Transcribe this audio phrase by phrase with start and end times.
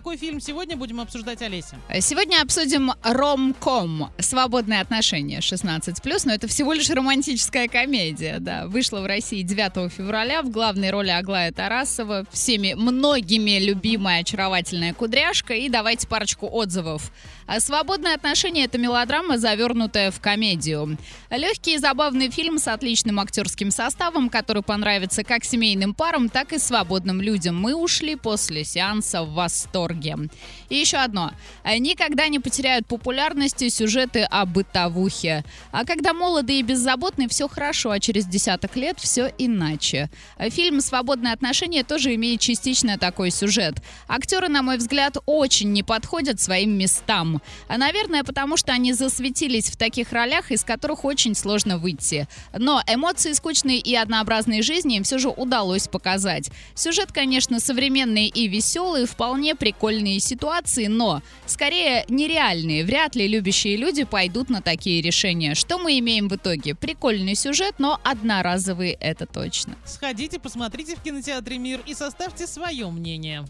[0.00, 1.76] какой фильм сегодня будем обсуждать, Олеся?
[2.00, 8.66] Сегодня обсудим ромком «Свободные отношения 16+,» но это всего лишь романтическая комедия, да.
[8.66, 15.52] Вышла в России 9 февраля, в главной роли Аглая Тарасова, всеми многими любимая очаровательная кудряшка.
[15.52, 17.12] И давайте парочку отзывов.
[17.58, 20.96] «Свободные отношения»— это мелодрама, завернутая в комедию.
[21.30, 26.58] Легкий и забавный фильм с отличным актерским составом, который понравится как семейным парам, так и
[26.58, 27.60] свободным людям.
[27.60, 29.34] Мы ушли после сеанса в
[29.90, 30.16] восторге.
[30.68, 31.32] И еще одно.
[31.64, 35.44] Никогда не потеряют популярности сюжеты о бытовухе.
[35.72, 40.10] А когда молоды и беззаботны, все хорошо, а через десяток лет все иначе.
[40.38, 43.76] Фильм «Свободные отношения» тоже имеет частично такой сюжет.
[44.08, 47.40] Актеры, на мой взгляд, очень не подходят своим местам.
[47.68, 52.28] А, наверное, потому что они засветились в таких ролях, из которых очень сложно выйти.
[52.56, 56.50] Но эмоции скучной и однообразной жизни им все же удалось показать.
[56.74, 62.84] Сюжет, конечно, современный и веселый, вполне прикольные ситуации, но скорее нереальные.
[62.84, 65.54] Вряд ли любящие люди пойдут на такие решения.
[65.54, 66.74] Что мы имеем в итоге?
[66.74, 69.74] Прикольный сюжет, но одноразовый это точно.
[69.86, 73.46] Сходите, посмотрите в кинотеатре «Мир» и составьте свое мнение.